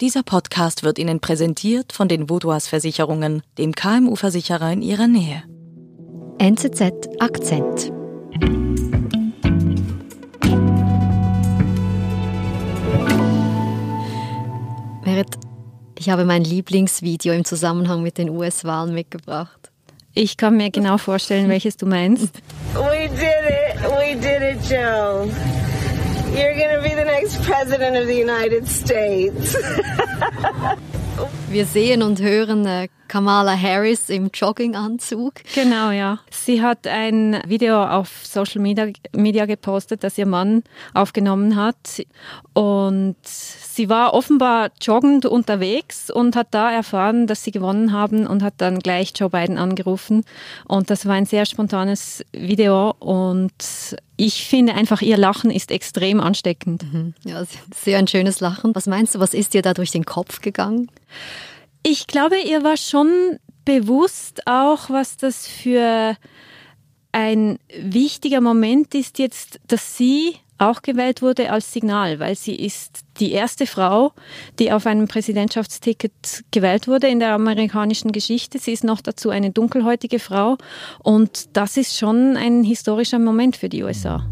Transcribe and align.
Dieser 0.00 0.22
Podcast 0.22 0.82
wird 0.82 0.98
Ihnen 0.98 1.20
präsentiert 1.20 1.92
von 1.92 2.08
den 2.08 2.30
Vodouas 2.30 2.66
Versicherungen, 2.68 3.42
dem 3.58 3.74
KMU-Versicherer 3.74 4.72
in 4.72 4.80
Ihrer 4.80 5.06
Nähe. 5.06 5.42
NZZ 6.38 7.10
Akzent. 7.18 7.92
Merit, 15.04 15.36
ich 15.98 16.08
habe 16.08 16.24
mein 16.24 16.44
Lieblingsvideo 16.44 17.34
im 17.34 17.44
Zusammenhang 17.44 18.02
mit 18.02 18.16
den 18.16 18.30
US-Wahlen 18.30 18.94
mitgebracht. 18.94 19.70
Ich 20.14 20.38
kann 20.38 20.56
mir 20.56 20.70
genau 20.70 20.96
vorstellen, 20.96 21.50
welches 21.50 21.76
du 21.76 21.84
meinst. 21.84 22.40
We 22.72 23.10
did 23.10 23.20
it. 23.20 23.82
We 23.82 24.16
did 24.16 24.40
it, 24.40 24.66
Joe. 24.66 25.28
You're 26.40 26.54
gonna 26.54 26.82
be 26.82 26.94
the 26.94 27.04
next 27.04 27.42
president 27.42 27.96
of 27.98 28.06
the 28.06 28.16
United 28.16 28.66
States. 28.66 29.54
Wir 31.50 31.66
sehen 31.66 32.04
und 32.04 32.20
hören 32.20 32.64
äh, 32.64 32.86
Kamala 33.08 33.60
Harris 33.60 34.08
im 34.08 34.30
Jogginganzug. 34.32 35.34
Genau, 35.52 35.90
ja. 35.90 36.20
Sie 36.30 36.62
hat 36.62 36.86
ein 36.86 37.42
Video 37.44 37.84
auf 37.84 38.24
Social 38.24 38.60
Media, 38.60 38.86
Media 39.12 39.46
gepostet, 39.46 40.04
das 40.04 40.16
ihr 40.16 40.26
Mann 40.26 40.62
aufgenommen 40.94 41.56
hat. 41.56 42.06
Und 42.52 43.16
sie 43.24 43.88
war 43.88 44.14
offenbar 44.14 44.70
joggend 44.80 45.26
unterwegs 45.26 46.08
und 46.08 46.36
hat 46.36 46.48
da 46.52 46.70
erfahren, 46.70 47.26
dass 47.26 47.42
sie 47.42 47.50
gewonnen 47.50 47.92
haben 47.92 48.28
und 48.28 48.44
hat 48.44 48.54
dann 48.58 48.78
gleich 48.78 49.12
Joe 49.16 49.30
Biden 49.30 49.58
angerufen. 49.58 50.22
Und 50.68 50.88
das 50.88 51.04
war 51.04 51.14
ein 51.14 51.26
sehr 51.26 51.46
spontanes 51.46 52.24
Video 52.30 52.94
und 53.00 53.50
ich 54.16 54.46
finde 54.46 54.74
einfach, 54.74 55.00
ihr 55.02 55.16
Lachen 55.16 55.50
ist 55.50 55.70
extrem 55.70 56.20
ansteckend. 56.20 56.84
Mhm. 56.92 57.14
Ja, 57.24 57.42
sehr 57.74 57.98
ein 57.98 58.06
schönes 58.06 58.40
Lachen. 58.40 58.74
Was 58.74 58.86
meinst 58.86 59.14
du, 59.14 59.18
was 59.18 59.34
ist 59.34 59.54
dir 59.54 59.62
da 59.62 59.74
durch 59.74 59.90
den 59.90 60.04
Kopf 60.04 60.42
gegangen? 60.42 60.90
Ich 61.82 62.06
glaube, 62.06 62.36
ihr 62.38 62.62
war 62.62 62.76
schon 62.76 63.38
bewusst 63.64 64.46
auch, 64.46 64.90
was 64.90 65.16
das 65.16 65.46
für 65.46 66.16
ein 67.12 67.58
wichtiger 67.80 68.40
Moment 68.40 68.94
ist 68.94 69.18
jetzt, 69.18 69.60
dass 69.66 69.96
sie 69.96 70.36
auch 70.58 70.82
gewählt 70.82 71.22
wurde 71.22 71.50
als 71.50 71.72
Signal, 71.72 72.18
weil 72.20 72.36
sie 72.36 72.54
ist 72.54 73.00
die 73.18 73.32
erste 73.32 73.66
Frau, 73.66 74.12
die 74.58 74.72
auf 74.72 74.86
einem 74.86 75.08
Präsidentschaftsticket 75.08 76.44
gewählt 76.50 76.86
wurde 76.86 77.08
in 77.08 77.18
der 77.18 77.32
amerikanischen 77.32 78.12
Geschichte. 78.12 78.58
Sie 78.58 78.72
ist 78.72 78.84
noch 78.84 79.00
dazu 79.00 79.30
eine 79.30 79.50
dunkelhäutige 79.50 80.18
Frau 80.18 80.58
und 81.02 81.56
das 81.56 81.78
ist 81.78 81.96
schon 81.96 82.36
ein 82.36 82.62
historischer 82.62 83.18
Moment 83.18 83.56
für 83.56 83.70
die 83.70 83.82
USA. 83.82 84.26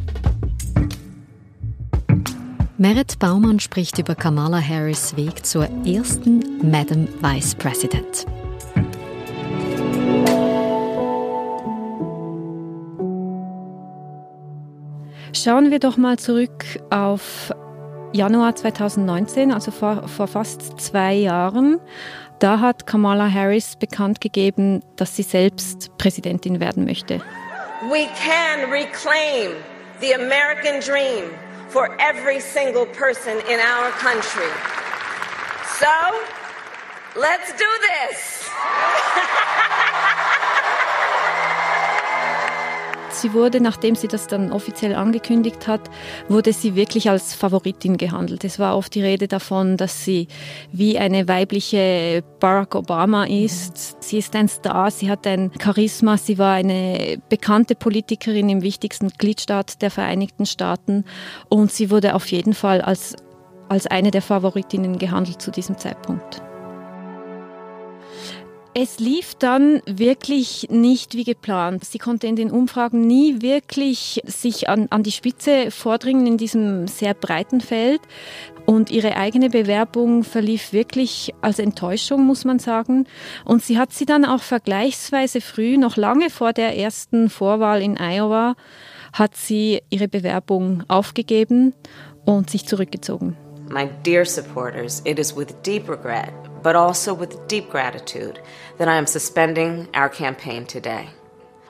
Merit 2.81 3.19
Baumann 3.19 3.59
spricht 3.59 3.99
über 3.99 4.15
Kamala 4.15 4.61
Harris 4.61 5.17
Weg 5.17 5.45
zur 5.45 5.65
ersten 5.85 6.45
Madam 6.63 7.09
Vice 7.21 7.57
President. 7.57 8.25
Schauen 15.33 15.73
wir 15.73 15.81
doch 15.81 15.97
mal 15.97 16.21
zurück 16.21 16.79
auf 16.91 17.53
Januar 18.13 18.55
2019, 18.55 19.51
also 19.51 19.73
vor, 19.73 20.07
vor 20.07 20.29
fast 20.29 20.81
zwei 20.81 21.15
Jahren. 21.15 21.81
Da 22.39 22.61
hat 22.61 22.87
Kamala 22.87 23.29
Harris 23.29 23.75
bekannt 23.75 24.21
gegeben, 24.21 24.85
dass 24.95 25.17
sie 25.17 25.25
selbst 25.25 25.91
Präsidentin 25.99 26.61
werden 26.61 26.85
möchte. 26.85 27.21
We 27.91 28.07
can 28.15 28.71
reclaim 28.71 29.57
the 30.01 30.15
American 30.15 30.79
dream 30.81 31.29
for 31.69 31.95
every 32.01 32.41
single 32.41 32.87
person 32.87 33.39
in 33.49 33.61
our 33.61 33.91
country. 33.93 34.51
So, 35.79 36.23
let's 37.17 37.53
do 37.53 37.69
this. 37.81 38.51
Sie 43.21 43.33
wurde, 43.33 43.61
nachdem 43.61 43.97
sie 43.97 44.07
das 44.07 44.29
dann 44.29 44.53
offiziell 44.53 44.95
angekündigt 44.95 45.67
hat, 45.67 45.91
wurde 46.29 46.53
sie 46.53 46.77
wirklich 46.77 47.11
als 47.11 47.35
Favoritin 47.35 47.97
gehandelt. 47.97 48.45
Es 48.45 48.61
war 48.61 48.77
oft 48.77 48.95
die 48.95 49.03
Rede 49.03 49.27
davon, 49.27 49.77
dass 49.77 50.05
sie 50.05 50.29
wie 50.71 50.99
eine 50.99 51.27
weibliche 51.27 52.23
Barack 52.39 52.77
Obama 52.77 53.25
ist. 53.25 54.03
Sie 54.05 54.19
ist 54.19 54.37
ein 54.37 54.49
Star, 54.49 54.93
sie 54.93 55.11
hat 55.11 55.27
ein 55.27 55.51
Charisma, 55.61 56.17
sie 56.17 56.39
war 56.39 56.55
eine 56.55 57.21
bekannte 57.29 57.75
Politikerin 57.75 58.49
im 58.49 58.63
wichtigsten 58.63 59.09
Gliedstaat 59.09 59.83
der 59.83 59.91
Vereinigten 59.91 60.47
Staaten 60.47 61.05
und 61.49 61.73
sie 61.73 61.91
wurde 61.91 62.15
auf 62.15 62.27
jeden 62.27 62.55
Fall 62.55 62.81
als, 62.81 63.17
als 63.69 63.89
eine 63.89 64.13
der 64.13 64.23
Favoritinnen 64.23 64.99
gehandelt 64.99 65.43
zu 65.43 65.51
diesem 65.51 65.77
Zeitpunkt. 65.77 66.41
Es 68.75 68.99
lief 68.99 69.35
dann 69.35 69.81
wirklich 69.87 70.69
nicht 70.71 71.15
wie 71.15 71.25
geplant. 71.25 71.85
Sie 71.85 71.99
konnte 71.99 72.27
in 72.27 72.37
den 72.37 72.51
Umfragen 72.51 73.07
nie 73.07 73.41
wirklich 73.41 74.21
sich 74.27 74.69
an, 74.69 74.87
an 74.91 75.03
die 75.03 75.11
Spitze 75.11 75.71
vordringen 75.71 76.27
in 76.27 76.37
diesem 76.37 76.87
sehr 76.87 77.15
breiten 77.15 77.61
Feld. 77.61 78.01
Und 78.67 78.91
ihre 78.91 79.17
eigene 79.17 79.49
Bewerbung 79.49 80.23
verlief 80.23 80.73
wirklich 80.73 81.35
als 81.41 81.59
Enttäuschung, 81.59 82.27
muss 82.27 82.45
man 82.45 82.59
sagen. 82.59 83.07
Und 83.45 83.63
sie 83.63 83.79
hat 83.79 83.93
sie 83.93 84.05
dann 84.05 84.27
auch 84.27 84.43
vergleichsweise 84.43 85.41
früh, 85.41 85.79
noch 85.79 85.97
lange 85.97 86.29
vor 86.29 86.53
der 86.53 86.77
ersten 86.77 87.31
Vorwahl 87.31 87.81
in 87.81 87.99
Iowa, 87.99 88.55
hat 89.15 89.35
sie 89.35 89.81
ihre 89.89 90.09
Bewerbung 90.09 90.85
aufgegeben 90.89 91.73
und 92.27 92.51
sich 92.51 92.67
zurückgezogen. 92.67 93.37
My 93.71 93.89
dear 94.05 94.25
supporters, 94.25 95.03
it 95.05 95.19
is 95.19 95.35
with 95.35 95.49
deep 95.65 95.89
regret 95.89 96.33
but 96.63 96.77
also 96.77 97.15
with 97.15 97.49
deep 97.49 97.71
gratitude 97.71 98.41
that 98.79 98.89
I 98.89 98.97
am 98.97 99.07
suspending 99.07 99.89
our 99.95 100.09
campaign 100.09 100.67
today. 100.67 101.11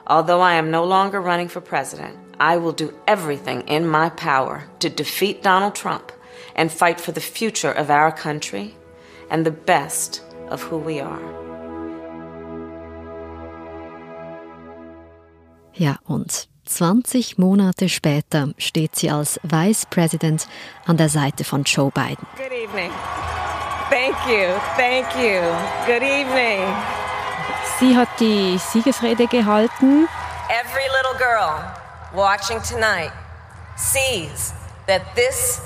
Although 0.07 0.41
I 0.41 0.55
am 0.55 0.71
no 0.71 0.83
longer 0.83 1.21
running 1.21 1.49
for 1.49 1.61
president, 1.61 2.17
I 2.39 2.57
will 2.57 2.71
do 2.71 2.93
everything 3.07 3.61
in 3.67 3.87
my 3.87 4.09
power 4.09 4.63
to 4.79 4.89
defeat 4.89 5.43
Donald 5.43 5.75
Trump 5.75 6.11
and 6.55 6.71
fight 6.71 6.99
for 6.99 7.11
the 7.11 7.21
future 7.21 7.71
of 7.71 7.89
our 7.89 8.11
country 8.11 8.75
and 9.29 9.45
the 9.45 9.51
best 9.51 10.23
of 10.49 10.63
who 10.63 10.77
we 10.77 10.99
are. 10.99 11.21
Ja, 15.73 15.97
und 16.07 16.49
20 16.65 17.37
Monate 17.37 17.89
später 17.89 18.49
steht 18.57 18.95
sie 18.95 19.09
als 19.09 19.39
Vice 19.43 19.85
President 19.85 20.47
an 20.85 20.97
der 20.97 21.09
Seite 21.09 21.43
von 21.43 21.63
Joe 21.63 21.91
Biden. 21.91 22.27
Good 22.37 22.51
evening. 22.51 22.91
Thank 23.89 24.15
you, 24.27 24.53
thank 24.77 25.07
you. 25.15 25.41
Good 25.87 26.03
evening. 26.03 26.61
Sie 27.79 27.95
hat 27.95 28.09
die 28.19 28.59
Siegesrede 28.59 29.25
gehalten. 29.25 30.07
Every 30.49 30.87
little 30.97 31.17
girl 31.17 31.59
watching 32.13 32.61
tonight 32.61 33.11
sees 33.75 34.53
that 34.85 35.01
this 35.15 35.61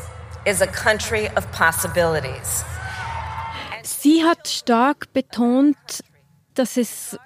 is 0.45 0.61
a 0.61 0.67
country 0.67 1.29
of 1.35 1.45
possibilities. 1.51 2.63
Sie 3.83 4.23
hat 4.23 4.47
stark 4.47 5.11
betont, 5.11 6.03
dass 6.53 6.77
es 6.77 7.17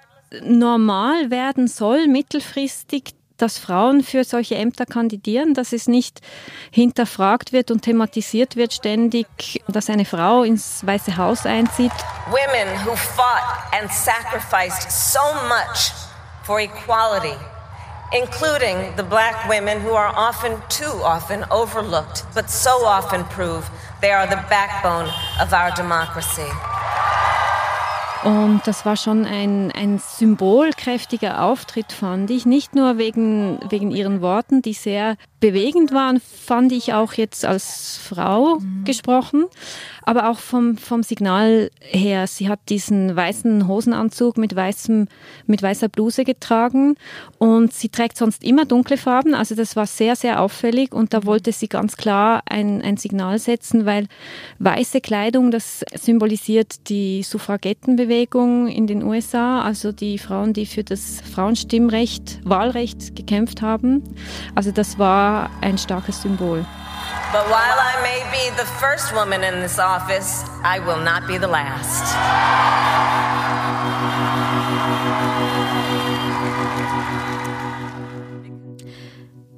normal 0.42 1.30
werden 1.30 1.68
soll, 1.68 2.08
mittelfristig 2.08 3.17
dass 3.38 3.58
Frauen 3.58 4.02
für 4.02 4.24
solche 4.24 4.56
Ämter 4.56 4.84
kandidieren, 4.84 5.54
dass 5.54 5.72
es 5.72 5.88
nicht 5.88 6.20
hinterfragt 6.70 7.52
wird 7.52 7.70
und 7.70 7.82
thematisiert 7.82 8.56
wird 8.56 8.72
ständig, 8.72 9.26
dass 9.68 9.88
eine 9.88 10.04
Frau 10.04 10.42
ins 10.42 10.84
Weiße 10.86 11.16
Haus 11.16 11.46
einzieht. 11.46 11.92
Women 12.30 12.68
who 12.84 12.94
fought 12.94 13.72
and 13.72 13.90
sacrificed 13.90 14.90
so 14.90 15.20
much 15.48 15.92
for 16.44 16.60
equality, 16.60 17.36
including 18.12 18.92
the 18.96 19.02
black 19.02 19.48
women 19.48 19.80
who 19.80 19.94
are 19.94 20.12
often 20.16 20.52
too 20.68 21.02
often 21.02 21.44
overlooked, 21.50 22.24
but 22.34 22.50
so 22.50 22.70
often 22.84 23.24
prove 23.24 23.70
they 24.00 24.10
are 24.10 24.26
the 24.26 24.42
backbone 24.48 25.08
of 25.40 25.52
our 25.52 25.70
democracy. 25.76 26.48
Und 28.24 28.62
das 28.64 28.84
war 28.84 28.96
schon 28.96 29.26
ein, 29.26 29.70
ein 29.70 29.98
symbolkräftiger 29.98 31.44
Auftritt, 31.44 31.92
fand 31.92 32.30
ich. 32.30 32.46
Nicht 32.46 32.74
nur 32.74 32.98
wegen, 32.98 33.60
wegen 33.68 33.92
ihren 33.92 34.20
Worten, 34.20 34.60
die 34.60 34.72
sehr 34.72 35.16
bewegend 35.38 35.92
waren, 35.92 36.20
fand 36.20 36.72
ich 36.72 36.94
auch 36.94 37.12
jetzt 37.12 37.44
als 37.44 37.96
Frau 37.96 38.56
mhm. 38.56 38.82
gesprochen, 38.84 39.44
aber 40.02 40.30
auch 40.30 40.40
vom, 40.40 40.76
vom 40.76 41.04
Signal 41.04 41.70
her. 41.78 42.26
Sie 42.26 42.48
hat 42.48 42.58
diesen 42.68 43.14
weißen 43.14 43.68
Hosenanzug 43.68 44.36
mit, 44.36 44.56
weißem, 44.56 45.06
mit 45.46 45.62
weißer 45.62 45.88
Bluse 45.88 46.24
getragen 46.24 46.96
und 47.38 47.72
sie 47.72 47.88
trägt 47.88 48.16
sonst 48.16 48.42
immer 48.42 48.64
dunkle 48.64 48.96
Farben, 48.96 49.32
also 49.32 49.54
das 49.54 49.76
war 49.76 49.86
sehr, 49.86 50.16
sehr 50.16 50.42
auffällig 50.42 50.92
und 50.92 51.14
da 51.14 51.20
mhm. 51.20 51.26
wollte 51.26 51.52
sie 51.52 51.68
ganz 51.68 51.96
klar 51.96 52.42
ein, 52.46 52.82
ein 52.82 52.96
Signal 52.96 53.38
setzen, 53.38 53.86
weil 53.86 54.08
weiße 54.58 55.00
Kleidung, 55.00 55.52
das 55.52 55.84
symbolisiert 55.94 56.88
die 56.88 57.22
Suffragettenbewegung 57.22 58.07
in 58.08 58.86
den 58.86 59.02
USA, 59.02 59.62
also 59.62 59.92
die 59.92 60.18
Frauen, 60.18 60.52
die 60.52 60.66
für 60.66 60.84
das 60.84 61.20
Frauenstimmrecht, 61.34 62.40
Wahlrecht 62.44 63.16
gekämpft 63.16 63.62
haben. 63.62 64.02
Also 64.54 64.70
das 64.70 64.98
war 64.98 65.50
ein 65.60 65.78
starkes 65.78 66.22
Symbol. 66.22 66.64
But 67.30 67.46
while 67.48 67.78
I 67.78 68.00
may 68.02 68.22
be 68.30 68.50
the 68.56 68.64
first 68.80 69.14
woman 69.14 69.42
in 69.42 69.60
this 69.60 69.78
office, 69.78 70.44
I 70.64 70.80
will 70.80 71.02
not 71.04 71.26
be 71.26 71.38
the 71.38 71.46
last. 71.46 72.14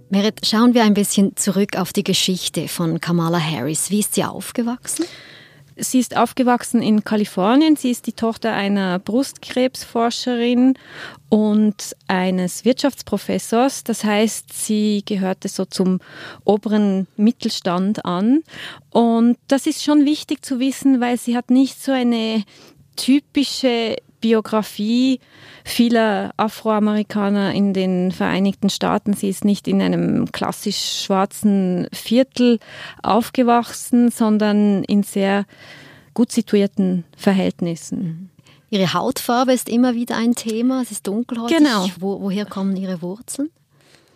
Merit, 0.09 0.45
schauen 0.45 0.75
wir 0.75 0.83
ein 0.83 0.95
bisschen 0.95 1.37
zurück 1.37 1.77
auf 1.77 1.93
die 1.93 2.03
Geschichte 2.03 2.67
von 2.67 3.01
Kamala 3.01 3.39
Harris. 3.39 3.91
Wie 3.91 4.01
ist 4.01 4.17
sie 4.17 4.25
aufgewachsen? 4.25 5.05
Sie 5.81 5.99
ist 5.99 6.17
aufgewachsen 6.17 6.83
in 6.83 7.05
Kalifornien. 7.05 7.75
Sie 7.75 7.91
ist 7.91 8.07
die 8.07 8.13
Tochter 8.13 8.53
einer 8.53 8.99
Brustkrebsforscherin 8.99 10.75
und 11.31 11.97
eines 12.07 12.65
Wirtschaftsprofessors. 12.65 13.85
Das 13.85 14.05
heißt, 14.05 14.53
sie 14.53 15.03
gehörte 15.07 15.49
so 15.49 15.65
zum 15.65 16.01
oberen 16.45 17.07
Mittelstand 17.17 18.05
an. 18.05 18.43
Und 18.91 19.39
das 19.49 19.67
ist 19.67 19.83
schon 19.83 20.05
wichtig 20.05 20.45
zu 20.45 20.61
wissen, 20.61 21.01
weil 21.01 21.19
sie 21.19 21.37
hat 21.37 21.51
nicht 21.51 21.83
so 21.83 21.93
eine 21.93 22.45
typische 22.97 23.97
Biografie 24.21 25.21
vieler 25.65 26.33
Afroamerikaner 26.37 27.55
in 27.55 27.73
den 27.73 28.13
Vereinigten 28.13 28.71
Staaten. 28.71 29.15
Sie 29.15 29.29
ist 29.29 29.45
nicht 29.45 29.69
in 29.69 29.81
einem 29.83 30.31
klassisch 30.33 31.03
schwarzen 31.05 31.89
Viertel 31.93 32.59
aufgewachsen, 33.03 34.11
sondern 34.11 34.85
in 34.85 35.03
sehr 35.03 35.45
gut 36.15 36.33
situierten 36.33 37.05
Verhältnissen. 37.17 38.31
Ihre 38.71 38.95
Hautfarbe 38.95 39.53
ist 39.53 39.69
immer 39.69 39.95
wieder 39.95 40.17
ein 40.17 40.35
Thema. 40.35 40.83
Es 40.83 40.93
ist 40.93 41.07
dunkelhäutig. 41.07 41.59
Genau. 41.59 41.87
Wo, 41.99 42.21
woher 42.21 42.47
kommen 42.47 42.77
Ihre 42.77 43.03
Wurzeln? 43.03 43.51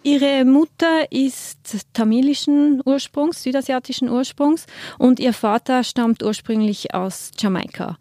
Ihre 0.05 0.45
Mutter 0.45 1.11
ist 1.11 1.87
tamilischen 1.95 2.83
Ursprungs, 2.85 3.43
südasiatischen 3.43 4.11
Ursprungs 4.11 4.67
und 4.99 5.19
ihr 5.19 5.33
Vater 5.33 5.83
stammt 5.83 6.23
ursprünglich 6.23 6.95
aus 6.95 7.31
Jamaika. 7.39 7.97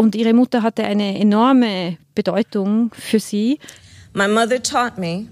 Und 0.00 0.14
ihre 0.14 0.32
Mutter 0.32 0.62
hatte 0.62 0.82
eine 0.82 1.18
enorme 1.18 1.98
Bedeutung 2.14 2.90
für 2.94 3.20
sie. 3.20 3.58
My 4.14 4.26
mother 4.26 4.62
taught 4.62 4.96
me 4.96 5.26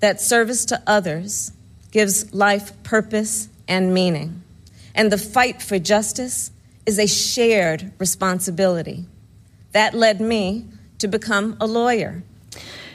that 0.00 0.20
service 0.20 0.64
to 0.66 0.76
others 0.86 1.52
gives 1.90 2.32
life 2.32 2.72
purpose 2.84 3.48
and 3.68 3.92
meaning. 3.92 4.40
And 4.94 5.10
the 5.10 5.18
fight 5.18 5.60
for 5.60 5.80
justice 5.80 6.52
is 6.86 7.00
a 7.00 7.08
shared 7.08 7.90
responsibility. 7.98 9.04
That 9.72 9.94
led 9.94 10.20
me 10.20 10.66
to 11.00 11.08
become 11.08 11.56
a 11.58 11.66
lawyer. 11.66 12.22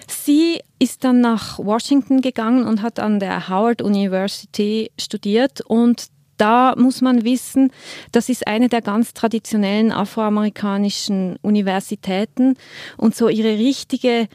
Sie 0.07 0.62
ist 0.80 1.04
dann 1.04 1.19
nach 1.19 1.60
Washington 1.60 2.21
gegangen 2.21 2.66
und 2.66 2.81
hat 2.81 2.98
an 2.98 3.19
der 3.19 3.50
Howard 3.50 3.81
University 3.81 4.89
studiert 4.98 5.60
und 5.60 6.07
da 6.39 6.74
muss 6.77 7.01
man 7.01 7.24
wissen, 7.24 7.71
das 8.12 8.30
ist 8.30 8.47
eine 8.47 8.69
der 8.69 8.81
ganz 8.81 9.13
traditionellen 9.13 9.91
afroamerikanischen 9.91 11.38
Universitäten 11.41 12.56
und 12.97 13.15
so 13.15 13.30
ihre 13.30 13.57
richtige 13.57 14.27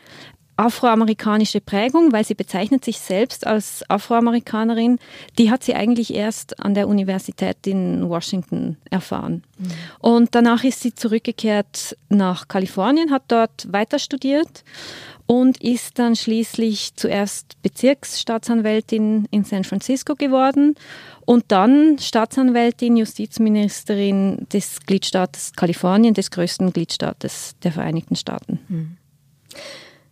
afroamerikanische 0.56 1.60
Prägung, 1.60 2.12
weil 2.12 2.24
sie 2.24 2.34
bezeichnet 2.34 2.84
sich 2.84 3.00
selbst 3.00 3.46
als 3.46 3.82
Afroamerikanerin, 3.88 4.98
die 5.38 5.50
hat 5.50 5.64
sie 5.64 5.74
eigentlich 5.74 6.14
erst 6.14 6.60
an 6.60 6.74
der 6.74 6.86
Universität 6.86 7.66
in 7.66 8.08
Washington 8.08 8.76
erfahren. 8.88 9.42
Mhm. 9.58 9.70
Und 9.98 10.34
danach 10.34 10.62
ist 10.62 10.80
sie 10.80 10.94
zurückgekehrt 10.94 11.96
nach 12.08 12.46
Kalifornien, 12.46 13.10
hat 13.10 13.24
dort 13.28 13.72
weiter 13.72 13.98
studiert 13.98 14.62
und 15.26 15.62
ist 15.62 15.98
dann 15.98 16.16
schließlich 16.16 16.94
zuerst 16.96 17.60
Bezirksstaatsanwältin 17.62 19.26
in 19.30 19.44
San 19.44 19.64
Francisco 19.64 20.14
geworden 20.14 20.74
und 21.24 21.44
dann 21.48 21.98
Staatsanwältin, 21.98 22.96
Justizministerin 22.96 24.46
des 24.52 24.80
Gliedstaates 24.86 25.52
Kalifornien, 25.54 26.14
des 26.14 26.30
größten 26.30 26.72
Gliedstaates 26.72 27.56
der 27.62 27.72
Vereinigten 27.72 28.16
Staaten. 28.16 28.60
Hm. 28.68 28.96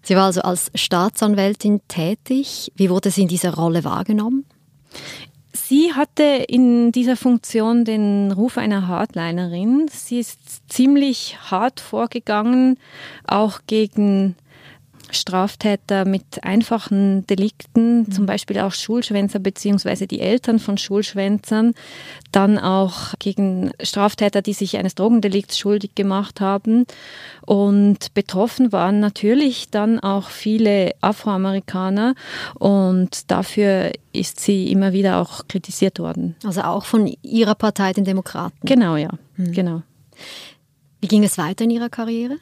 Sie 0.02 0.16
war 0.16 0.24
also 0.24 0.42
als 0.42 0.70
Staatsanwältin 0.74 1.80
tätig. 1.88 2.72
Wie 2.74 2.90
wurde 2.90 3.10
sie 3.10 3.22
in 3.22 3.28
dieser 3.28 3.54
Rolle 3.54 3.84
wahrgenommen? 3.84 4.44
Sie 5.52 5.92
hatte 5.92 6.22
in 6.22 6.92
dieser 6.92 7.16
Funktion 7.16 7.84
den 7.84 8.32
Ruf 8.32 8.58
einer 8.58 8.88
Hardlinerin. 8.88 9.88
Sie 9.90 10.18
ist 10.18 10.38
ziemlich 10.68 11.36
hart 11.50 11.80
vorgegangen, 11.80 12.78
auch 13.26 13.60
gegen 13.66 14.34
Straftäter 15.10 16.04
mit 16.04 16.44
einfachen 16.44 17.26
Delikten, 17.26 18.00
mhm. 18.00 18.12
zum 18.12 18.26
Beispiel 18.26 18.58
auch 18.60 18.72
Schulschwänzer 18.72 19.38
beziehungsweise 19.38 20.06
die 20.06 20.20
Eltern 20.20 20.58
von 20.58 20.78
Schulschwänzern, 20.78 21.74
dann 22.30 22.58
auch 22.58 23.14
gegen 23.18 23.72
Straftäter, 23.82 24.42
die 24.42 24.52
sich 24.52 24.76
eines 24.78 24.94
Drogendelikts 24.94 25.58
schuldig 25.58 25.94
gemacht 25.94 26.40
haben. 26.40 26.86
Und 27.44 28.14
betroffen 28.14 28.72
waren 28.72 29.00
natürlich 29.00 29.70
dann 29.70 30.00
auch 30.00 30.28
viele 30.28 30.92
Afroamerikaner 31.00 32.14
und 32.54 33.30
dafür 33.30 33.92
ist 34.12 34.40
sie 34.40 34.70
immer 34.70 34.92
wieder 34.92 35.20
auch 35.20 35.46
kritisiert 35.48 35.98
worden. 35.98 36.36
Also 36.44 36.62
auch 36.62 36.84
von 36.84 37.12
ihrer 37.22 37.54
Partei, 37.54 37.92
den 37.92 38.04
Demokraten. 38.04 38.58
Genau, 38.62 38.96
ja, 38.96 39.10
mhm. 39.36 39.52
genau. 39.52 39.82
Wie 41.00 41.08
ging 41.08 41.24
es 41.24 41.36
weiter 41.36 41.64
in 41.64 41.70
ihrer 41.70 41.88
Karriere? 41.88 42.36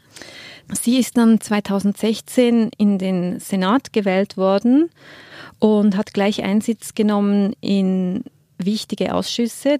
Sie 0.72 0.98
ist 0.98 1.16
dann 1.16 1.40
2016 1.40 2.70
in 2.76 2.98
den 2.98 3.40
Senat 3.40 3.92
gewählt 3.92 4.36
worden 4.36 4.90
und 5.58 5.96
hat 5.96 6.14
gleich 6.14 6.42
Einsitz 6.42 6.94
genommen 6.94 7.54
in 7.60 8.24
wichtige 8.58 9.14
Ausschüsse. 9.14 9.78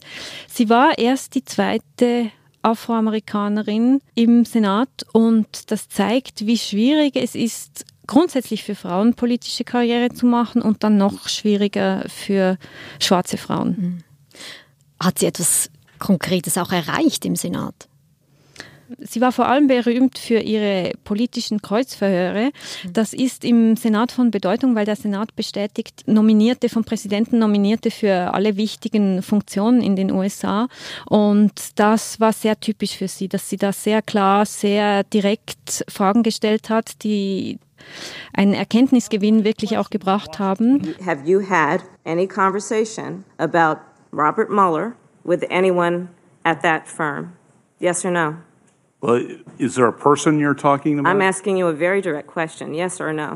Sie 0.48 0.69
war 0.69 0.98
erst 0.98 1.34
die 1.34 1.44
zweite 1.44 2.31
Afroamerikanerin 2.62 4.00
im 4.14 4.44
Senat 4.44 4.88
und 5.12 5.70
das 5.70 5.88
zeigt, 5.88 6.46
wie 6.46 6.58
schwierig 6.58 7.16
es 7.16 7.34
ist, 7.34 7.84
grundsätzlich 8.06 8.64
für 8.64 8.75
Frauen 8.75 9.14
politische 9.14 9.64
Karriere 9.64 10.10
zu 10.10 10.26
machen 10.26 10.62
und 10.62 10.82
dann 10.82 10.96
noch 10.96 11.28
schwieriger 11.28 12.04
für 12.08 12.58
schwarze 12.98 13.38
Frauen. 13.38 13.76
Mhm. 13.78 13.98
Hat 15.02 15.19
sie 15.20 15.26
etwas 15.26 15.70
Konkretes 15.98 16.58
auch 16.58 16.72
erreicht 16.72 17.25
im 17.25 17.37
Senat? 17.37 17.89
Sie 18.98 19.20
war 19.20 19.32
vor 19.32 19.46
allem 19.46 19.69
berühmt 19.69 20.19
für 20.19 20.38
ihre 20.38 20.92
politischen 21.04 21.62
Kreuzverhöre. 21.62 22.50
Das 22.92 23.12
ist 23.12 23.44
im 23.44 23.76
Senat 23.76 24.10
von 24.10 24.31
Bedeutung, 24.31 24.75
weil 24.75 24.84
der 24.84 24.96
Senat 24.96 25.37
bestätigt 25.37 26.04
Nominierte 26.06 26.69
vom 26.69 26.84
Präsidenten 26.84 27.38
Nominierte 27.38 27.90
für 27.90 28.34
alle 28.34 28.56
wichtigen 28.56 29.22
Funktionen 29.22 29.81
in 29.81 29.96
den 29.96 30.10
USA. 30.10 30.69
Und 31.06 31.52
das 31.78 32.20
war 32.20 32.32
sehr 32.32 32.58
typisch 32.58 32.96
für 32.96 33.08
sie, 33.08 33.28
dass 33.28 33.48
sie 33.48 33.56
da 33.56 33.72
sehr 33.72 34.02
klar, 34.02 34.44
sehr 34.46 35.04
direkt 35.04 35.85
Fragen 35.88 36.23
gestellt 36.23 36.68
hat, 36.68 37.04
die 37.04 37.59
einen 38.32 38.54
Erkenntnisgewinn 38.54 39.44
wirklich 39.44 39.78
auch 39.78 39.90
gebracht 39.90 40.38
haben. 40.38 40.94
Have 41.04 41.23
you 41.25 41.40
had 41.40 41.80
any 42.04 42.26
conversation 42.26 43.25
about 43.38 43.80
Robert 44.12 44.50
Mueller 44.50 44.94
with 45.25 45.42
anyone 45.50 46.09
at 46.44 46.62
that 46.62 46.88
firm? 46.88 47.32
Yes 47.78 48.04
or 48.04 48.11
no? 48.11 48.35
Yes 52.75 53.00
or 53.00 53.12
no. 53.14 53.33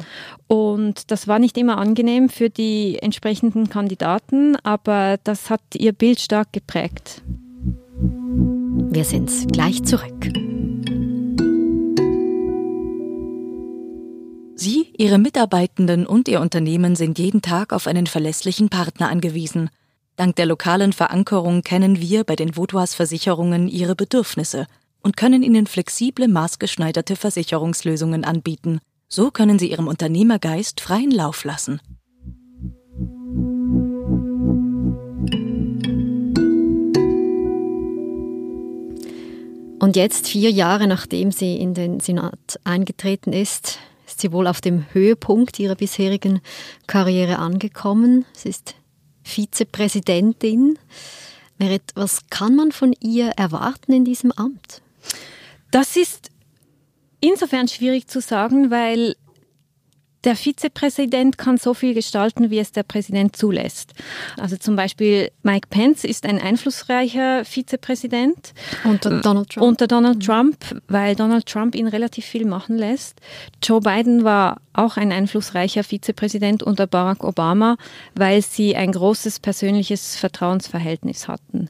Und 0.47 1.11
das 1.11 1.27
war 1.27 1.39
nicht 1.39 1.57
immer 1.57 1.79
angenehm 1.79 2.29
für 2.29 2.51
die 2.51 2.99
entsprechenden 3.01 3.71
Kandidaten, 3.71 4.57
aber 4.63 5.17
das 5.25 5.49
hat 5.49 5.63
ihr 5.75 5.93
Bild 5.93 6.21
stark 6.21 6.53
geprägt. 6.53 7.23
Wir 7.97 9.05
sind 9.05 9.31
gleich 9.53 9.83
zurück. 9.85 10.29
Sie, 14.57 14.93
Ihre 14.97 15.19
Mitarbeitenden 15.19 16.07
und 16.07 16.29
Ihr 16.29 16.41
Unternehmen 16.41 16.95
sind 16.95 17.19
jeden 17.19 17.43
Tag 17.43 17.73
auf 17.73 17.87
einen 17.87 18.07
verlässlichen 18.07 18.69
Partner 18.69 19.09
angewiesen. 19.09 19.71
Dank 20.17 20.37
der 20.37 20.47
lokalen 20.47 20.93
Verankerung 20.93 21.63
kennen 21.63 22.01
wir 22.01 22.23
bei 22.25 22.37
den 22.37 22.57
Vaudois 22.57 22.95
Versicherungen 22.95 23.67
Ihre 23.67 23.97
Bedürfnisse– 23.97 24.67
und 25.05 25.17
können 25.17 25.45
Ihnen 25.45 25.67
flexible, 25.69 26.27
maßgeschneiderte 26.27 27.15
Versicherungslösungen 27.15 28.25
anbieten. 28.25 28.81
So 29.09 29.31
können 29.31 29.61
Sie 29.61 29.71
Ihrem 29.71 29.87
Unternehmergeist 29.87 30.81
freien 30.81 31.11
Lauf 31.11 31.45
lassen. 31.45 31.81
Und 39.79 39.97
jetzt, 39.97 40.29
vier 40.29 40.51
Jahre 40.51 40.87
nachdem 40.87 41.31
sie 41.31 41.57
in 41.57 41.75
den 41.75 42.01
Senat 42.01 42.59
eingetreten 42.65 43.35
ist, 43.35 43.79
ist 44.07 44.23
sie 44.23 44.33
wohl 44.33 44.47
auf 44.47 44.63
dem 44.63 44.87
Höhepunkt 44.95 45.59
ihrer 45.59 45.75
bisherigen 45.75 46.41
Karriere 46.87 47.39
angekommen. 47.39 48.25
Sie 48.33 48.49
ist 48.49 48.77
Vizepräsidentin. 49.23 50.79
Merit, 51.59 51.83
was 51.95 52.27
kann 52.31 52.57
man 52.57 52.73
von 52.73 52.95
ihr 52.99 53.33
erwarten 53.37 53.93
in 53.93 54.07
diesem 54.07 54.33
Amt? 54.33 54.81
Das 55.75 55.97
ist 55.97 56.31
insofern 57.19 57.67
schwierig 57.67 58.07
zu 58.07 58.21
sagen, 58.21 58.71
weil 58.71 59.17
der 60.23 60.37
Vizepräsident 60.37 61.37
kann 61.37 61.57
so 61.57 61.75
viel 61.75 61.95
gestalten, 61.95 62.49
wie 62.49 62.61
es 62.61 62.71
der 62.71 62.85
Präsident 62.85 63.35
zulässt. 63.35 63.93
Also 64.39 64.57
zum 64.57 64.77
Beispiel 64.77 65.33
Mike 65.43 65.67
Pence 65.71 66.05
ist 66.05 66.27
ein 66.27 66.41
einflussreicher 66.41 67.45
Vizepräsident. 67.45 68.55
Unter 68.85 69.21
Donald 69.21 69.51
Trump. 69.51 69.67
Unter 69.67 69.89
Donald 69.89 70.25
Trump, 70.25 70.81
weil 70.87 71.17
Donald 71.17 71.47
Trump 71.47 71.75
ihn 71.75 71.89
relativ 71.89 72.25
viel 72.25 72.47
machen 72.47 72.79
lässt. 72.79 73.21
Joe 73.61 73.81
Biden 73.81 74.23
war 74.23 74.61
auch 74.75 74.97
ein 74.97 75.11
einflussreicher 75.11 75.83
Vizepräsident 75.83 76.63
unter 76.63 76.87
Barack 76.87 77.25
Obama, 77.25 77.79
weil 78.15 78.43
sie 78.43 78.77
ein 78.77 78.93
großes 78.93 79.41
persönliches 79.41 80.15
Vertrauensverhältnis 80.15 81.27
hatten. 81.27 81.69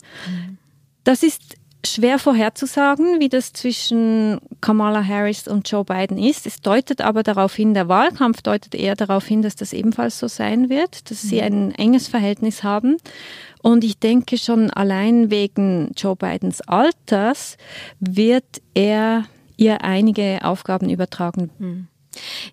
Das 1.04 1.22
ist 1.22 1.56
schwer 1.86 2.18
vorherzusagen, 2.18 3.20
wie 3.20 3.28
das 3.28 3.52
zwischen 3.52 4.40
Kamala 4.60 5.04
Harris 5.04 5.48
und 5.48 5.68
Joe 5.70 5.84
Biden 5.84 6.18
ist. 6.18 6.46
Es 6.46 6.60
deutet 6.60 7.00
aber 7.00 7.22
darauf 7.22 7.54
hin, 7.54 7.74
der 7.74 7.88
Wahlkampf 7.88 8.42
deutet 8.42 8.74
eher 8.74 8.96
darauf 8.96 9.26
hin, 9.26 9.42
dass 9.42 9.56
das 9.56 9.72
ebenfalls 9.72 10.18
so 10.18 10.28
sein 10.28 10.68
wird, 10.68 11.10
dass 11.10 11.22
sie 11.22 11.42
ein 11.42 11.72
enges 11.72 12.08
Verhältnis 12.08 12.62
haben. 12.62 12.96
Und 13.62 13.84
ich 13.84 13.98
denke 13.98 14.38
schon 14.38 14.70
allein 14.70 15.30
wegen 15.30 15.92
Joe 15.96 16.16
Bidens 16.16 16.60
Alters 16.62 17.56
wird 17.98 18.60
er 18.74 19.24
ihr 19.56 19.82
einige 19.82 20.40
Aufgaben 20.42 20.90
übertragen. 20.90 21.50
Hm. 21.58 21.88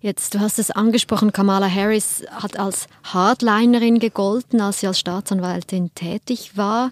Jetzt, 0.00 0.34
du 0.34 0.40
hast 0.40 0.58
es 0.58 0.70
angesprochen, 0.70 1.32
Kamala 1.32 1.68
Harris 1.68 2.24
hat 2.30 2.58
als 2.58 2.88
Hardlinerin 3.04 3.98
gegolten, 3.98 4.60
als 4.60 4.80
sie 4.80 4.88
als 4.88 4.98
Staatsanwältin 4.98 5.94
tätig 5.94 6.56
war. 6.56 6.90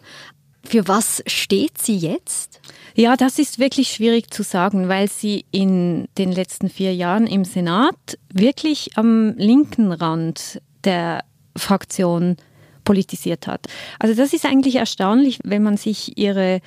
Für 0.64 0.87
was 0.88 1.23
steht 1.26 1.79
sie 1.79 1.97
jetzt? 1.97 2.61
Ja, 2.95 3.17
das 3.17 3.38
ist 3.38 3.59
wirklich 3.59 3.88
schwierig 3.88 4.33
zu 4.33 4.43
sagen, 4.43 4.88
weil 4.88 5.09
sie 5.09 5.45
in 5.50 6.09
den 6.19 6.33
letzten 6.33 6.69
vier 6.69 6.95
Jahren 6.95 7.26
im 7.26 7.45
Senat 7.45 8.19
wirklich 8.33 8.97
am 8.97 9.35
linken 9.37 9.93
Rand 9.93 10.61
der 10.85 11.25
Fraktion 11.57 12.37
politisiert 12.85 13.47
hat. 13.47 13.67
Also 13.99 14.14
das 14.14 14.33
ist 14.33 14.45
eigentlich 14.45 14.76
erstaunlich, 14.76 15.38
wenn 15.45 15.62
man 15.62 15.76
sich 15.76 16.19
ihre 16.19 16.61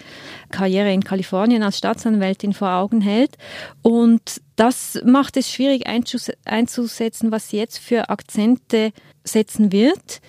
Karriere 0.52 0.94
in 0.94 1.04
Kalifornien 1.04 1.64
als 1.64 1.78
Staatsanwältin 1.78 2.54
vor 2.54 2.72
Augen 2.72 3.02
hält. 3.02 3.38
Und 3.82 4.42
das 4.56 5.02
macht 5.06 5.38
es 5.38 5.52
schwierig 5.52 5.86
einzusetzen, 5.88 7.32
was 7.32 7.50
sie 7.50 7.58
jetzt 7.58 7.80
für 7.80 8.10
Akzente 8.10 8.92
setzen 9.24 9.72
wird. 9.72 10.22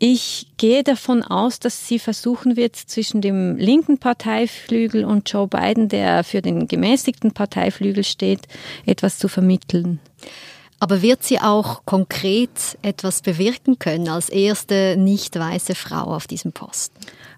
Ich 0.00 0.46
gehe 0.58 0.84
davon 0.84 1.22
aus, 1.22 1.58
dass 1.58 1.88
sie 1.88 1.98
versuchen 1.98 2.56
wird, 2.56 2.76
zwischen 2.76 3.20
dem 3.20 3.56
linken 3.56 3.98
Parteiflügel 3.98 5.04
und 5.04 5.28
Joe 5.28 5.48
Biden, 5.48 5.88
der 5.88 6.22
für 6.22 6.40
den 6.40 6.68
gemäßigten 6.68 7.32
Parteiflügel 7.32 8.04
steht, 8.04 8.46
etwas 8.86 9.18
zu 9.18 9.26
vermitteln. 9.26 9.98
Aber 10.78 11.02
wird 11.02 11.24
sie 11.24 11.40
auch 11.40 11.84
konkret 11.84 12.78
etwas 12.82 13.22
bewirken 13.22 13.80
können 13.80 14.08
als 14.08 14.28
erste 14.28 14.96
nicht 14.96 15.36
weiße 15.36 15.74
Frau 15.74 16.14
auf 16.14 16.28
diesem 16.28 16.52
Posten? 16.52 16.96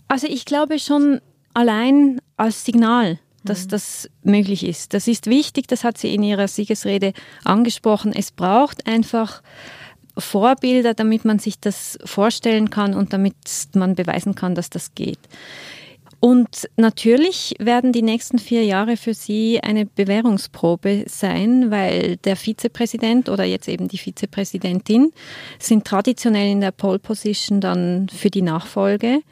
Also 0.08 0.26
ich 0.26 0.44
glaube 0.44 0.78
schon 0.78 1.22
allein 1.54 2.20
als 2.36 2.66
Signal, 2.66 3.18
dass 3.42 3.64
mhm. 3.64 3.68
das 3.68 4.10
möglich 4.22 4.66
ist. 4.66 4.92
Das 4.92 5.08
ist 5.08 5.26
wichtig, 5.26 5.66
das 5.68 5.84
hat 5.84 5.96
sie 5.96 6.14
in 6.14 6.22
ihrer 6.22 6.48
Siegesrede 6.48 7.14
angesprochen. 7.42 8.12
Es 8.12 8.30
braucht 8.30 8.86
einfach 8.86 9.42
Vorbilder, 10.20 10.94
damit 10.94 11.24
man 11.24 11.38
sich 11.38 11.60
das 11.60 11.98
vorstellen 12.04 12.70
kann 12.70 12.94
und 12.94 13.12
damit 13.12 13.34
man 13.74 13.94
beweisen 13.94 14.34
kann, 14.34 14.54
dass 14.54 14.70
das 14.70 14.94
geht. 14.94 15.18
Und 16.20 16.68
natürlich 16.76 17.54
werden 17.58 17.92
die 17.92 18.02
nächsten 18.02 18.38
vier 18.38 18.62
Jahre 18.62 18.98
für 18.98 19.14
Sie 19.14 19.60
eine 19.62 19.86
Bewährungsprobe 19.86 21.04
sein, 21.08 21.70
weil 21.70 22.18
der 22.18 22.36
Vizepräsident 22.36 23.30
oder 23.30 23.44
jetzt 23.44 23.68
eben 23.68 23.88
die 23.88 23.96
Vizepräsidentin 23.96 25.12
sind 25.58 25.86
traditionell 25.86 26.50
in 26.50 26.60
der 26.60 26.72
Pole 26.72 26.98
Position 26.98 27.62
dann 27.62 28.10
für 28.10 28.28
die 28.28 28.42
Nachfolge. 28.42 29.22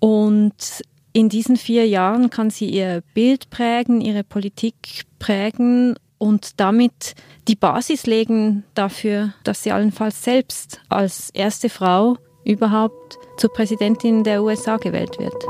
Und 0.00 0.82
in 1.14 1.30
diesen 1.30 1.56
vier 1.56 1.86
Jahren 1.86 2.28
kann 2.28 2.50
sie 2.50 2.68
ihr 2.68 3.02
Bild 3.14 3.48
prägen, 3.48 4.02
ihre 4.02 4.22
Politik 4.22 5.06
prägen 5.18 5.96
und 6.18 6.60
damit 6.60 7.14
die 7.46 7.56
Basis 7.56 8.06
legen 8.06 8.64
dafür, 8.74 9.32
dass 9.44 9.62
sie 9.62 9.72
allenfalls 9.72 10.22
selbst 10.22 10.80
als 10.88 11.30
erste 11.30 11.68
Frau 11.68 12.18
überhaupt 12.44 13.18
zur 13.36 13.52
Präsidentin 13.52 14.24
der 14.24 14.42
USA 14.42 14.76
gewählt 14.76 15.18
wird. 15.18 15.44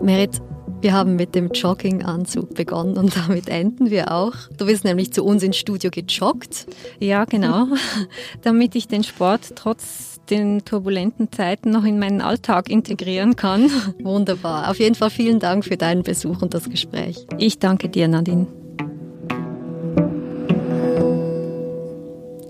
Merit, 0.00 0.40
wir 0.80 0.92
haben 0.92 1.16
mit 1.16 1.34
dem 1.34 1.50
Jogginganzug 1.50 2.54
begonnen 2.54 2.96
und 2.96 3.16
damit 3.16 3.48
enden 3.48 3.90
wir 3.90 4.12
auch. 4.12 4.34
Du 4.56 4.66
bist 4.66 4.84
nämlich 4.84 5.12
zu 5.12 5.24
uns 5.24 5.42
ins 5.42 5.56
Studio 5.56 5.90
gejoggt. 5.90 6.66
Ja, 7.00 7.24
genau. 7.24 7.68
damit 8.42 8.74
ich 8.74 8.86
den 8.86 9.02
Sport 9.02 9.56
trotz 9.56 10.20
den 10.30 10.64
turbulenten 10.64 11.30
Zeiten 11.32 11.70
noch 11.70 11.84
in 11.84 11.98
meinen 11.98 12.20
Alltag 12.20 12.68
integrieren 12.68 13.36
kann. 13.36 13.70
Wunderbar. 14.02 14.70
Auf 14.70 14.78
jeden 14.78 14.94
Fall 14.94 15.10
vielen 15.10 15.38
Dank 15.38 15.64
für 15.64 15.76
deinen 15.76 16.02
Besuch 16.02 16.42
und 16.42 16.52
das 16.52 16.68
Gespräch. 16.68 17.26
Ich 17.38 17.58
danke 17.58 17.88
dir, 17.88 18.08
Nadine. 18.08 18.46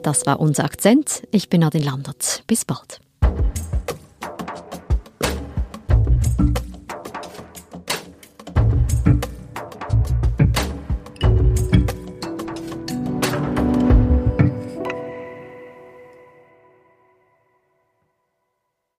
Das 0.02 0.24
war 0.24 0.40
unser 0.40 0.64
Akzent. 0.64 1.22
Ich 1.32 1.48
bin 1.48 1.60
Nadine 1.60 1.84
Landert. 1.84 2.44
Bis 2.46 2.64
bald. 2.64 3.00